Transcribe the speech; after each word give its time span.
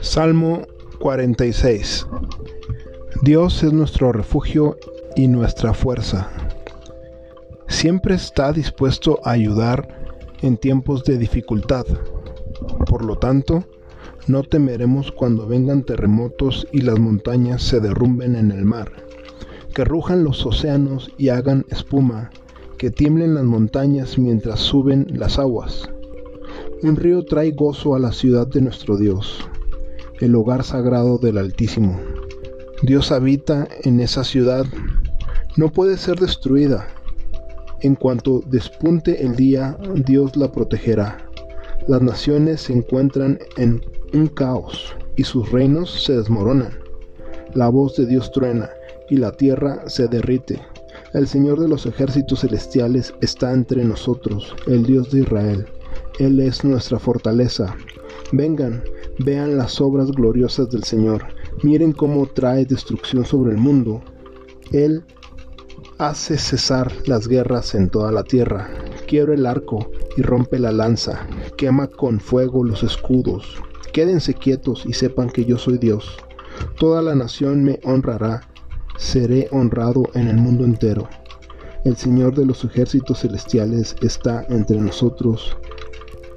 Salmo 0.00 0.62
46 1.00 2.06
Dios 3.22 3.62
es 3.62 3.72
nuestro 3.72 4.12
refugio 4.12 4.78
y 5.16 5.28
nuestra 5.28 5.74
fuerza. 5.74 6.30
Siempre 7.66 8.14
está 8.14 8.52
dispuesto 8.52 9.20
a 9.24 9.32
ayudar 9.32 10.14
en 10.42 10.56
tiempos 10.56 11.04
de 11.04 11.18
dificultad. 11.18 11.86
Por 12.86 13.04
lo 13.04 13.16
tanto, 13.16 13.64
no 14.28 14.42
temeremos 14.42 15.10
cuando 15.12 15.46
vengan 15.46 15.82
terremotos 15.82 16.68
y 16.72 16.82
las 16.82 16.98
montañas 16.98 17.62
se 17.62 17.80
derrumben 17.80 18.36
en 18.36 18.52
el 18.52 18.64
mar, 18.64 18.92
que 19.74 19.84
rujan 19.84 20.24
los 20.24 20.44
océanos 20.46 21.10
y 21.18 21.30
hagan 21.30 21.64
espuma, 21.70 22.30
que 22.78 22.90
tiemblen 22.90 23.34
las 23.34 23.44
montañas 23.44 24.18
mientras 24.18 24.60
suben 24.60 25.06
las 25.10 25.38
aguas. 25.38 25.88
Un 26.82 26.96
río 26.96 27.24
trae 27.24 27.52
gozo 27.52 27.94
a 27.94 27.98
la 27.98 28.12
ciudad 28.12 28.46
de 28.46 28.60
nuestro 28.60 28.96
Dios 28.96 29.48
el 30.20 30.34
hogar 30.34 30.64
sagrado 30.64 31.18
del 31.18 31.38
Altísimo. 31.38 32.00
Dios 32.82 33.12
habita 33.12 33.68
en 33.82 34.00
esa 34.00 34.24
ciudad, 34.24 34.64
no 35.56 35.70
puede 35.70 35.96
ser 35.96 36.18
destruida. 36.18 36.88
En 37.80 37.94
cuanto 37.94 38.40
despunte 38.46 39.22
el 39.24 39.36
día, 39.36 39.76
Dios 40.06 40.36
la 40.36 40.50
protegerá. 40.50 41.18
Las 41.86 42.02
naciones 42.02 42.62
se 42.62 42.72
encuentran 42.72 43.38
en 43.56 43.82
un 44.12 44.28
caos 44.28 44.96
y 45.16 45.24
sus 45.24 45.50
reinos 45.52 46.02
se 46.04 46.16
desmoronan. 46.16 46.72
La 47.54 47.68
voz 47.68 47.96
de 47.96 48.06
Dios 48.06 48.32
truena 48.32 48.70
y 49.10 49.16
la 49.16 49.32
tierra 49.32 49.82
se 49.86 50.08
derrite. 50.08 50.60
El 51.16 51.26
Señor 51.26 51.58
de 51.58 51.66
los 51.66 51.86
ejércitos 51.86 52.42
celestiales 52.42 53.12
está 53.20 53.52
entre 53.52 53.82
nosotros, 53.84 54.54
el 54.66 54.84
Dios 54.84 55.10
de 55.10 55.22
Israel. 55.22 55.66
Él 56.18 56.38
es 56.38 56.62
nuestra 56.62 56.98
fortaleza. 56.98 57.74
Vengan, 58.32 58.84
Vean 59.18 59.56
las 59.56 59.80
obras 59.80 60.10
gloriosas 60.12 60.68
del 60.68 60.84
Señor. 60.84 61.24
Miren 61.62 61.92
cómo 61.92 62.26
trae 62.26 62.66
destrucción 62.66 63.24
sobre 63.24 63.52
el 63.52 63.56
mundo. 63.56 64.02
Él 64.72 65.04
hace 65.96 66.36
cesar 66.36 66.92
las 67.06 67.26
guerras 67.26 67.74
en 67.74 67.88
toda 67.88 68.12
la 68.12 68.24
tierra. 68.24 68.68
Quiero 69.08 69.32
el 69.32 69.46
arco 69.46 69.90
y 70.18 70.22
rompe 70.22 70.58
la 70.58 70.70
lanza. 70.70 71.26
Quema 71.56 71.86
con 71.86 72.20
fuego 72.20 72.62
los 72.62 72.82
escudos. 72.82 73.56
Quédense 73.94 74.34
quietos 74.34 74.84
y 74.84 74.92
sepan 74.92 75.30
que 75.30 75.46
yo 75.46 75.56
soy 75.56 75.78
Dios. 75.78 76.18
Toda 76.78 77.00
la 77.00 77.14
nación 77.14 77.64
me 77.64 77.80
honrará. 77.84 78.42
Seré 78.96 79.48
honrado 79.50 80.04
en 80.14 80.28
el 80.28 80.36
mundo 80.36 80.64
entero. 80.64 81.08
El 81.84 81.96
Señor 81.96 82.34
de 82.34 82.46
los 82.46 82.64
ejércitos 82.64 83.20
celestiales 83.20 83.94
está 84.00 84.44
entre 84.48 84.80
nosotros 84.80 85.56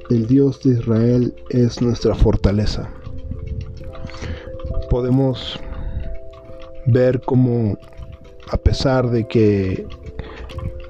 el 0.10 0.26
Dios 0.26 0.62
de 0.64 0.72
Israel 0.72 1.36
es 1.50 1.84
nuestra 1.84 2.16
fortaleza. 2.16 2.90
Podemos 4.90 5.60
ver 6.88 7.22
cómo 7.22 7.78
a 8.50 8.58
pesar 8.58 9.12
de 9.12 9.28
que 9.28 9.88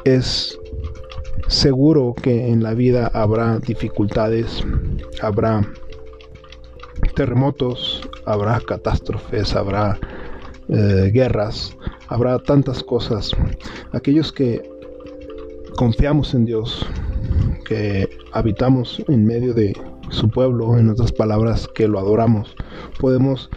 es 0.05 0.57
seguro 1.49 2.15
que 2.15 2.47
en 2.47 2.63
la 2.63 2.73
vida 2.73 3.11
habrá 3.13 3.59
dificultades, 3.59 4.63
habrá 5.21 5.67
terremotos, 7.13 8.07
habrá 8.25 8.61
catástrofes, 8.61 9.53
habrá 9.53 9.99
eh, 10.69 11.09
guerras, 11.13 11.75
habrá 12.07 12.37
tantas 12.39 12.83
cosas. 12.83 13.31
Aquellos 13.91 14.31
que 14.31 14.61
confiamos 15.75 16.33
en 16.33 16.45
Dios, 16.45 16.85
que 17.65 18.09
habitamos 18.33 19.03
en 19.07 19.25
medio 19.25 19.53
de 19.53 19.75
su 20.09 20.29
pueblo, 20.29 20.77
en 20.77 20.89
otras 20.89 21.11
palabras, 21.11 21.67
que 21.73 21.87
lo 21.87 21.99
adoramos, 21.99 22.55
podemos 22.99 23.49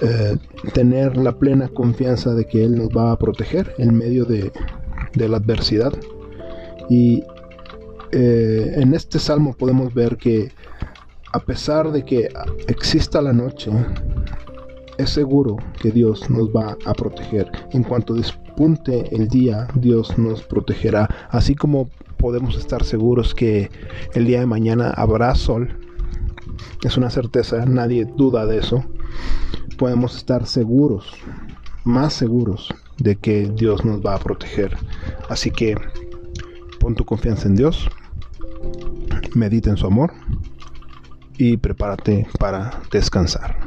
eh, 0.00 0.36
tener 0.74 1.16
la 1.16 1.38
plena 1.38 1.68
confianza 1.68 2.34
de 2.34 2.44
que 2.46 2.64
Él 2.64 2.76
nos 2.76 2.88
va 2.88 3.12
a 3.12 3.18
proteger 3.18 3.74
en 3.78 3.96
medio 3.96 4.24
de, 4.24 4.52
la 5.14 5.38
adversidad. 5.38 5.92
Y 6.88 7.22
eh, 8.12 8.74
en 8.76 8.94
este 8.94 9.18
salmo 9.18 9.54
podemos 9.54 9.94
ver 9.94 10.16
que 10.16 10.52
a 11.32 11.40
pesar 11.40 11.92
de 11.92 12.04
que 12.04 12.28
exista 12.68 13.20
la 13.20 13.32
noche, 13.32 13.70
es 14.98 15.10
seguro 15.10 15.56
que 15.80 15.90
Dios 15.90 16.28
nos 16.30 16.48
va 16.48 16.76
a 16.84 16.94
proteger. 16.94 17.50
En 17.72 17.82
cuanto 17.82 18.14
despunte 18.14 19.14
el 19.14 19.28
día, 19.28 19.68
Dios 19.74 20.16
nos 20.18 20.42
protegerá. 20.42 21.08
Así 21.30 21.54
como 21.54 21.88
podemos 22.16 22.56
estar 22.56 22.84
seguros 22.84 23.34
que 23.34 23.70
el 24.14 24.26
día 24.26 24.40
de 24.40 24.46
mañana 24.46 24.90
habrá 24.90 25.34
sol. 25.34 25.78
Es 26.82 26.96
una 26.96 27.10
certeza, 27.10 27.64
nadie 27.66 28.04
duda 28.04 28.46
de 28.46 28.58
eso. 28.58 28.84
Podemos 29.76 30.16
estar 30.16 30.46
seguros, 30.46 31.12
más 31.84 32.14
seguros 32.14 32.74
de 32.98 33.16
que 33.16 33.50
Dios 33.54 33.84
nos 33.84 34.00
va 34.00 34.14
a 34.14 34.18
proteger. 34.18 34.76
Así 35.28 35.50
que 35.50 35.76
pon 36.80 36.94
tu 36.94 37.04
confianza 37.04 37.48
en 37.48 37.56
Dios, 37.56 37.88
medita 39.34 39.70
en 39.70 39.76
su 39.76 39.86
amor 39.86 40.12
y 41.38 41.58
prepárate 41.58 42.26
para 42.38 42.80
descansar. 42.90 43.65